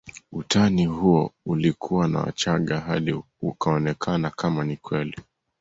Utani 0.31 0.85
huo 0.85 1.31
ulikuzwa 1.45 2.07
na 2.07 2.19
wachaga 2.19 2.79
hadi 2.79 3.15
ukaonekana 3.41 4.29
kama 4.29 4.63
ni 4.63 4.77
kweli 4.77 5.15